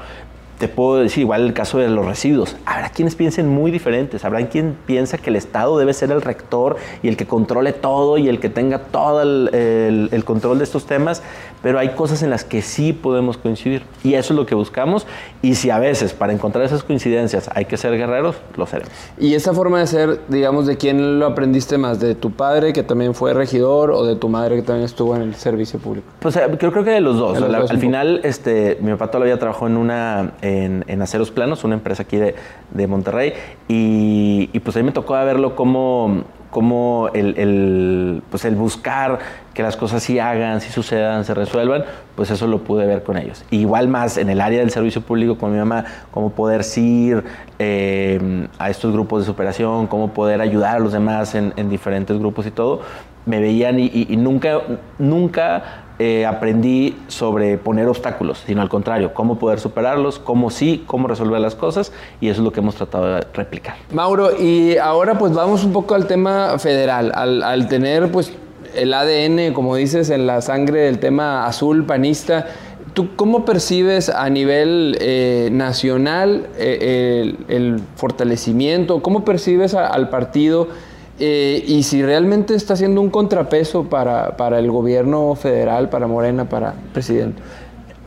[0.59, 2.57] te puedo decir, igual el caso de los residuos.
[2.65, 4.25] Habrá quienes piensen muy diferentes.
[4.25, 8.19] Habrá quien piensa que el Estado debe ser el rector y el que controle todo
[8.19, 11.23] y el que tenga todo el, control de estos temas.
[11.63, 13.83] Pero hay cosas en las que sí podemos coincidir.
[14.05, 15.07] Y eso es lo que buscamos.
[15.43, 18.93] Y si a veces para encontrar esas coincidencias hay que ser guerreros, lo seremos.
[19.19, 22.01] ¿Y esa forma de ser, digamos, de quién lo aprendiste más?
[22.01, 25.23] ¿De tu padre, que también fue regidor, o de tu madre, que también estuvo en
[25.23, 26.07] el servicio público?
[26.21, 27.43] Pues eh, yo creo que de los dos.
[27.43, 32.19] al final, este, mi papá todavía trabajó en una en, Aceros Planos, una empresa aquí
[32.19, 33.33] de, Monterrey,
[33.69, 39.19] y, pues ahí me tocó verlo como, como el, pues el buscar
[39.55, 41.85] que las cosas sí hagan, sí sucedan, se resuelvan,
[42.17, 43.45] pues eso lo pude ver con ellos.
[43.51, 47.25] igual más en el área del servicio público con mi mamá, cómo poder ir
[47.59, 52.47] eh, a estos grupos de superación, cómo poder ayudar a los demás en, diferentes grupos
[52.47, 52.83] y todo,
[53.27, 54.61] me veían y, y nunca,
[54.99, 61.07] nunca eh, aprendí sobre poner obstáculos, sino al contrario, cómo poder superarlos, cómo sí, cómo
[61.07, 63.77] resolver las cosas y eso es lo que hemos tratado de replicar.
[63.93, 68.33] Mauro, y ahora pues vamos un poco al tema federal, al, tener pues
[68.75, 72.47] el ADN, como dices, en la sangre del tema azul panista.
[72.93, 79.01] ¿Tú cómo percibes a nivel eh, nacional eh, el, fortalecimiento?
[79.01, 80.69] ¿Cómo percibes al partido?
[81.19, 86.49] Eh, y si realmente está siendo un contrapeso para, para, el gobierno federal, para Morena,
[86.49, 87.41] para presidente.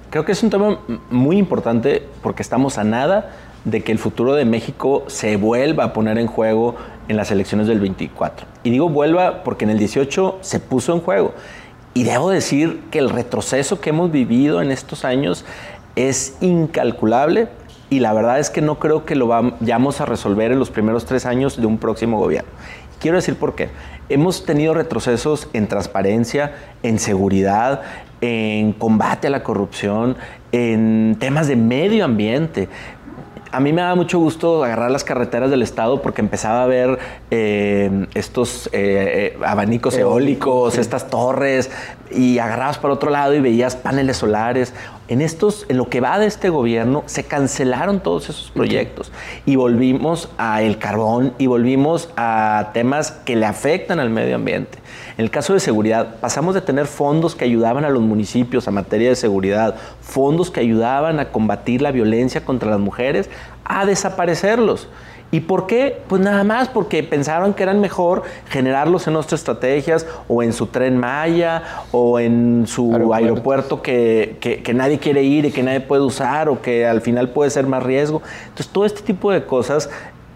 [0.09, 3.31] Creo que es un tema muy importante porque estamos a nada
[3.63, 6.75] de que el futuro de México se vuelva a poner en juego
[7.07, 8.45] en las elecciones del 24.
[8.63, 11.33] Y digo vuelva porque en el 18 se puso en juego.
[11.93, 15.45] Y debo decir que el retroceso que hemos vivido en estos años
[15.95, 17.47] es incalculable
[17.89, 21.05] y la verdad es que no creo que lo vayamos a resolver en los primeros
[21.05, 22.49] tres años de un próximo gobierno.
[22.99, 23.69] Quiero decir por qué.
[24.09, 27.81] Hemos tenido retrocesos en transparencia, en seguridad,
[28.21, 30.17] en combate a la corrupción,
[30.51, 32.69] en temas de medio ambiente.
[33.51, 36.99] A mí me da mucho gusto agarrar las carreteras del estado porque empezaba a ver
[37.31, 41.71] eh, estos eh, eh, abanicos eólicos, estas torres,
[42.11, 44.73] y agarrabas por otro lado y veías paneles solares.
[45.09, 49.13] En estos, en lo que va de este gobierno, se cancelaron todos esos proyectos
[49.45, 54.79] y volvimos a el carbón y volvimos a temas que le afectan al medio ambiente.
[55.17, 58.71] En el caso de seguridad, pasamos de tener fondos que ayudaban a los municipios a
[58.71, 63.29] materia de seguridad, fondos que ayudaban a combatir la violencia contra las mujeres,
[63.63, 64.89] a desaparecerlos.
[65.29, 66.01] ¿Y por qué?
[66.07, 70.67] Pues nada más porque pensaron que eran mejor generarlos en nuestras estrategias o en su
[70.67, 76.03] tren Maya o en su aeropuerto, que, que, nadie quiere ir y que nadie puede
[76.03, 78.21] usar o que al final puede ser más riesgo.
[78.43, 79.89] Entonces todo este tipo de cosas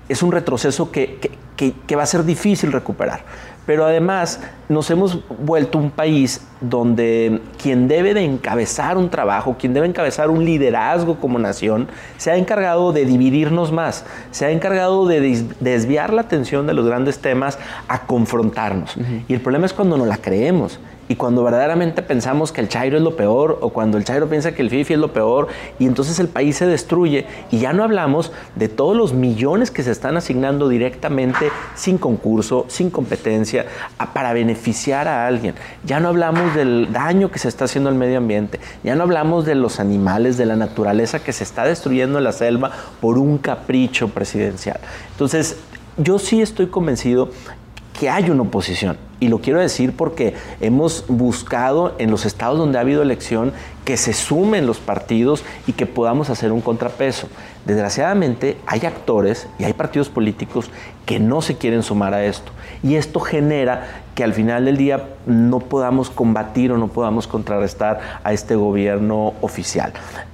[0.10, 1.19] es un retroceso que,
[1.56, 3.23] que va a ser difícil recuperar
[3.71, 9.73] pero además nos hemos vuelto un país donde quien debe de encabezar un trabajo, quien
[9.73, 15.07] debe encabezar un liderazgo como nación, se ha encargado de dividirnos más, se ha encargado
[15.07, 18.97] de desviar la atención de los grandes temas a confrontarnos.
[19.29, 20.77] Y el problema es cuando no la creemos
[21.12, 24.54] y cuando verdaderamente pensamos que el Chairo es lo peor o cuando el Chairo piensa
[24.54, 27.84] que el Fifi es lo peor y entonces el país se destruye y ya no
[27.84, 33.65] hablamos de todos los millones que se están asignando directamente sin concurso, sin competencia,
[34.13, 35.54] para beneficiar a alguien.
[35.84, 39.45] Ya no hablamos del daño que se está haciendo al medio ambiente, ya no hablamos
[39.45, 42.71] de los animales, de la naturaleza que se está destruyendo en la selva
[43.02, 44.80] por un capricho presidencial.
[45.12, 45.58] Entonces,
[45.97, 47.32] yo sí estoy convencido
[47.99, 52.80] que hay una oposición y lo quiero decir porque hemos buscado en los estados donde
[52.80, 53.54] ha habido elección
[53.86, 57.27] que se sumen los partidos y que podamos hacer un contrapeso.
[57.65, 60.71] Desgraciadamente hay actores y hay partidos políticos
[61.06, 62.51] que no se quieren sumar a esto.
[62.82, 68.00] Y esto genera que al final del día no podamos combatir o no podamos contrarrestar
[68.24, 69.93] a este gobierno oficial.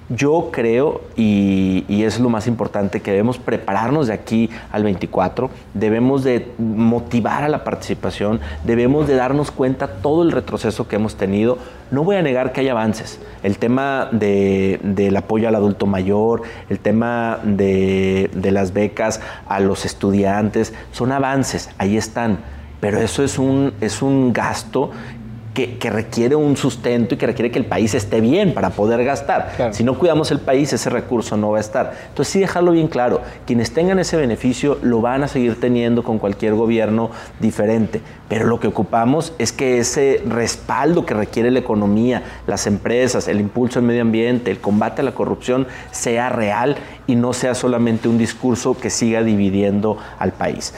[0.09, 6.23] Yo creo, y, es lo más importante, que debemos prepararnos de aquí al 24, debemos
[6.23, 11.57] de motivar a la participación, debemos de darnos cuenta todo el retroceso que hemos tenido.
[11.91, 13.19] No voy a negar que hay avances.
[13.43, 19.83] El tema del apoyo al adulto mayor, el tema de, de las becas a los
[19.83, 22.37] estudiantes, son avances, ahí están.
[22.79, 24.91] Pero eso es un, es un gasto
[25.79, 29.71] que, requiere un sustento y que requiere que el país esté bien para poder gastar.
[29.71, 31.93] Si no cuidamos el país, ese recurso no va a estar.
[32.09, 36.19] Entonces sí dejarlo bien claro, quienes tengan ese beneficio lo van a seguir teniendo con
[36.19, 37.09] cualquier gobierno
[37.39, 43.27] diferente, pero lo que ocupamos es que ese respaldo que requiere la economía, las empresas,
[43.27, 46.75] el impulso al medio ambiente, el combate a la corrupción sea real
[47.07, 50.73] y no sea solamente un discurso que siga dividiendo al país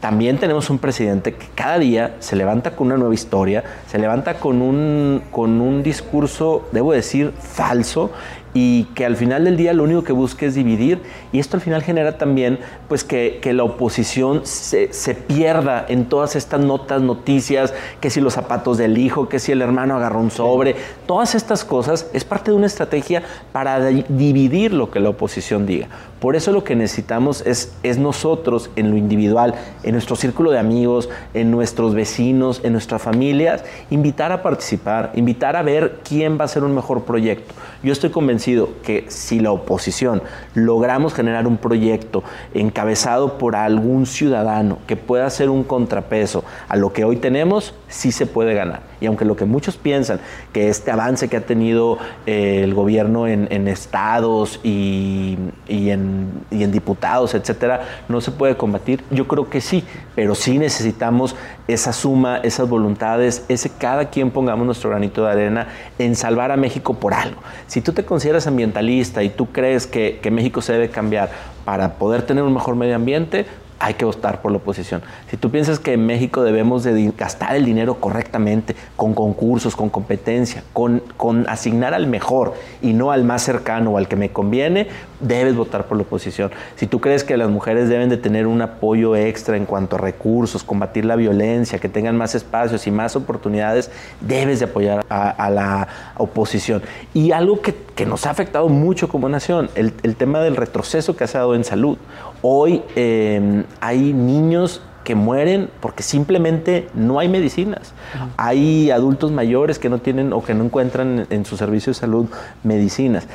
[0.00, 4.34] también tenemos un presidente que cada día se levanta con una nueva historia, se levanta
[4.34, 8.12] con un, con un discurso, debo decir, falso
[8.60, 11.60] y que al final del día lo único que busca es dividir y esto al
[11.60, 18.10] final genera también pues que, la oposición se, pierda en todas estas notas, noticias, que
[18.10, 20.74] si los zapatos del hijo, que si el hermano agarró un sobre,
[21.06, 25.88] todas estas cosas es parte de una estrategia para dividir lo que la oposición diga.
[26.20, 29.54] Por eso lo que necesitamos es, es nosotros en lo individual,
[29.84, 35.54] en nuestro círculo de amigos, en nuestros vecinos, en nuestras familias, invitar a participar, invitar
[35.54, 37.54] a ver quién va a ser un mejor proyecto.
[37.84, 38.47] Yo estoy convencido
[38.82, 40.22] que si la oposición
[40.54, 42.22] logramos generar un proyecto
[42.54, 48.12] encabezado por algún ciudadano que pueda ser un contrapeso a lo que hoy tenemos, sí
[48.12, 48.82] se puede ganar.
[49.00, 50.20] Y aunque lo que muchos piensan,
[50.52, 55.36] que este avance que ha tenido eh, el gobierno en, estados y,
[55.68, 59.84] en, y, en, diputados, etcétera, no se puede combatir, yo creo que sí,
[60.14, 61.36] pero sí necesitamos
[61.68, 65.68] esa suma, esas voluntades, ese cada quien pongamos nuestro granito de arena
[65.98, 67.40] en salvar a México por algo.
[67.66, 71.30] Si tú te consideras ambientalista y tú crees que, que México se debe cambiar
[71.64, 73.46] para poder tener un mejor medio ambiente,
[73.78, 75.02] hay que votar por la oposición.
[75.30, 79.88] Si tú piensas que en México debemos de gastar el dinero correctamente, con concursos, con
[79.88, 81.02] competencia, con,
[81.48, 84.88] asignar al mejor y no al más cercano o al que me conviene,
[85.20, 86.50] debes votar por la oposición.
[86.76, 89.98] Si tú crees que las mujeres deben de tener un apoyo extra en cuanto a
[89.98, 95.50] recursos, combatir la violencia, que tengan más espacios y más oportunidades, debes de apoyar a,
[95.50, 96.82] la oposición.
[97.14, 97.74] Y algo que,
[98.06, 101.98] nos ha afectado mucho como nación, el, tema del retroceso que ha dado en salud.
[102.42, 107.94] Hoy eh, hay niños que mueren porque simplemente no hay medicinas.
[108.36, 112.26] Hay adultos mayores que no tienen o que no encuentran en su servicio de salud
[112.62, 113.26] medicinas.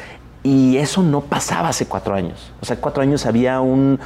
[0.46, 2.52] Y eso no pasaba hace cuatro años.
[2.62, 3.98] O sea, cuatro años había un,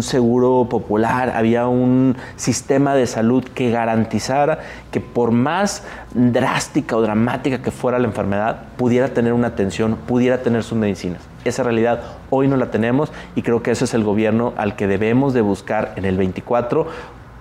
[0.00, 5.84] seguro popular, había un sistema de salud que garantizara que por más
[6.14, 11.20] drástica o dramática que fuera la enfermedad, pudiera tener una atención, pudiera tener sus medicinas.
[11.44, 14.86] Esa realidad hoy no la tenemos y creo que ese es el gobierno al que
[14.86, 16.86] debemos de buscar en el 24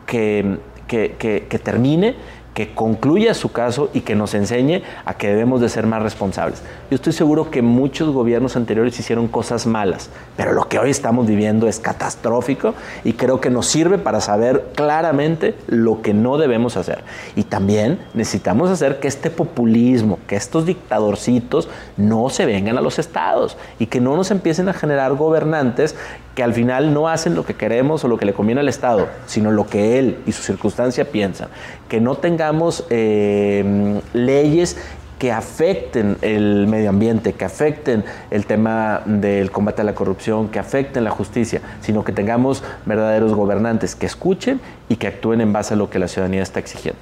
[0.05, 2.17] que, que, que termine
[2.53, 6.61] que concluya su caso y que nos enseñe a que debemos de ser más responsables.
[6.89, 11.27] Yo estoy seguro que muchos gobiernos anteriores hicieron cosas malas, pero lo que hoy estamos
[11.27, 12.73] viviendo es catastrófico
[13.03, 17.03] y creo que nos sirve para saber claramente lo que no debemos hacer.
[17.35, 22.99] Y también necesitamos hacer que este populismo, que estos dictadorcitos no se vengan a los
[22.99, 25.95] estados y que no nos empiecen a generar gobernantes
[26.35, 29.09] que al final no hacen lo que queremos o lo que le conviene al Estado,
[29.25, 31.49] sino lo que él y su circunstancia piensan.
[31.89, 34.75] Que no tengamos eh, leyes
[35.19, 40.57] que afecten el medio ambiente, que afecten el tema del combate a la corrupción, que
[40.57, 45.75] afecten la justicia, sino que tengamos verdaderos gobernantes que escuchen y que actúen en base
[45.75, 46.99] a lo que la ciudadanía está exigiendo.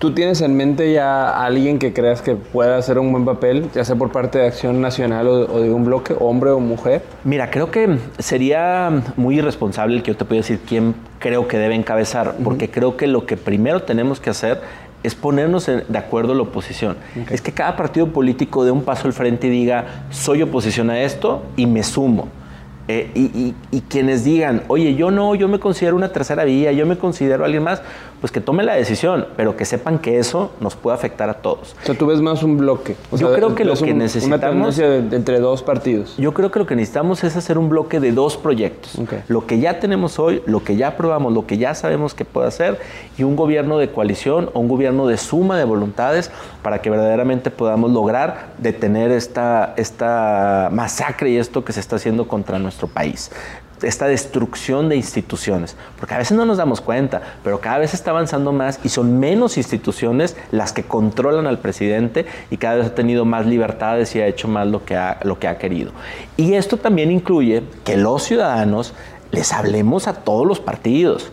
[0.00, 3.68] ¿Tú tienes en mente ya a alguien que creas que pueda hacer un buen papel,
[3.74, 7.02] ya sea por parte de Acción Nacional o, de un bloque, hombre o mujer?
[7.22, 11.58] Mira, creo que sería muy irresponsable el que yo te pueda decir quién creo que
[11.58, 14.62] debe encabezar, porque creo que lo que primero tenemos que hacer
[15.02, 16.96] es ponernos de acuerdo la oposición.
[17.28, 21.02] Es que cada partido político dé un paso al frente y diga, soy oposición a
[21.02, 22.28] esto y me sumo.
[22.92, 26.86] Eh, y, y, quienes digan, oye, yo no, yo me considero una tercera vía, yo
[26.86, 27.82] me considero alguien más,
[28.20, 31.76] pues que tomen la decisión, pero que sepan que eso nos puede afectar a todos.
[31.82, 32.96] O sea, tú ves más un bloque.
[33.12, 34.76] yo creo que lo que necesitamos...
[34.78, 36.16] Una entre dos partidos.
[36.18, 38.98] Yo creo que lo que necesitamos es hacer un bloque de dos proyectos.
[39.28, 42.48] Lo que ya tenemos hoy, lo que ya aprobamos, lo que ya sabemos que puede
[42.48, 42.78] hacer,
[43.16, 46.30] y un gobierno de coalición o un gobierno de suma de voluntades
[46.62, 52.28] para que verdaderamente podamos lograr detener esta, esta masacre y esto que se está haciendo
[52.28, 53.30] contra nuestro país
[53.82, 58.10] esta destrucción de instituciones, porque a veces no nos damos cuenta, pero cada vez está
[58.10, 62.94] avanzando más y son menos instituciones las que controlan al presidente y cada vez ha
[62.94, 65.92] tenido más libertades y ha hecho más lo que ha, lo que ha querido.
[66.36, 68.94] Y esto también incluye que los ciudadanos
[69.30, 71.30] les hablemos a todos los partidos.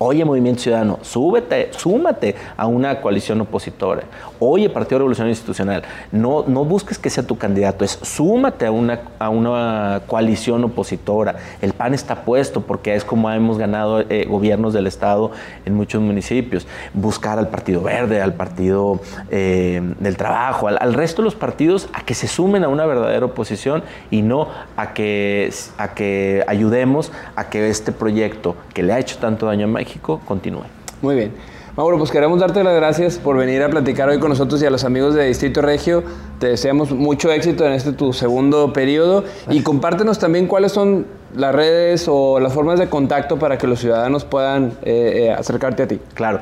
[0.00, 4.04] Oye, Movimiento Ciudadano, súbete, súmate a una coalición opositora.
[4.38, 5.82] Oye, Partido Revolucionario Institucional,
[6.12, 11.34] no, no busques que sea tu candidato, es súmate a una, a una coalición opositora.
[11.60, 15.32] El PAN está puesto porque es como hemos ganado eh, gobiernos del Estado
[15.66, 16.68] en muchos municipios.
[16.94, 19.00] Buscar al Partido Verde, al Partido
[19.32, 22.86] eh, del Trabajo, al, al, resto de los partidos a que se sumen a una
[22.86, 23.82] verdadera oposición
[24.12, 24.46] y no
[24.76, 29.66] a que, a que ayudemos a que este proyecto que le ha hecho tanto daño
[29.66, 30.64] a México continúe.
[31.00, 31.32] Muy bien.
[31.74, 34.70] Mauro, pues queremos darte las gracias por venir a platicar hoy con nosotros y a
[34.70, 36.02] los amigos de Distrito Regio.
[36.40, 41.54] Te deseamos mucho éxito en este tu segundo periodo y compártenos también cuáles son las
[41.54, 45.88] redes o las formas de contacto para que los ciudadanos puedan eh, eh, acercarte a
[45.88, 46.00] ti.
[46.14, 46.40] Claro,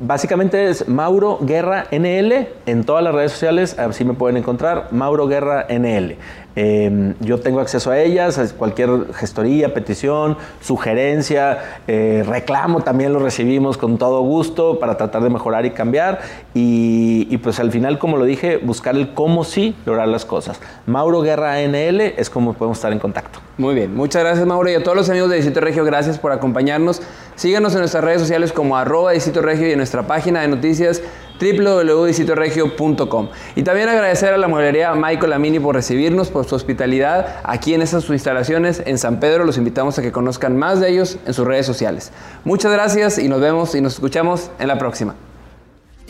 [0.00, 5.26] básicamente es Mauro Guerra NL en todas las redes sociales, así me pueden encontrar, Mauro
[5.26, 6.16] Guerra NL.
[6.56, 13.18] Eh, yo tengo acceso a ellas, a cualquier gestoría, petición, sugerencia, eh, reclamo también lo
[13.18, 16.20] recibimos con todo gusto para tratar de mejorar y cambiar.
[16.54, 20.60] Y, pues al final, como lo dije, buscar el cómo sí lograr las cosas.
[20.86, 23.40] Mauro Guerra NL es como podemos estar en contacto.
[23.56, 26.32] Muy bien, muchas gracias Mauro y a todos los amigos de Distrito Regio, gracias por
[26.32, 27.00] acompañarnos.
[27.36, 31.00] Síganos en nuestras redes sociales como arroba Distrito Regio y en nuestra página de noticias
[31.40, 33.28] www.distritoregio.com.
[33.54, 37.82] Y también agradecer a la mueblería Michael Amini por recibirnos, por su hospitalidad aquí en
[37.82, 39.44] estas instalaciones en San Pedro.
[39.44, 42.12] Los invitamos a que conozcan más de ellos en sus redes sociales.
[42.44, 45.14] Muchas gracias y nos vemos y nos escuchamos en la próxima.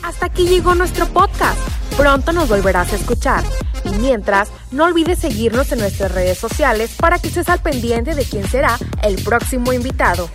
[0.05, 1.59] Hasta aquí llegó nuestro podcast.
[1.97, 3.43] Pronto nos volverás a escuchar.
[3.85, 8.25] Y mientras, no olvides seguirnos en nuestras redes sociales para que estés al pendiente de
[8.25, 10.29] quién será el próximo invitado.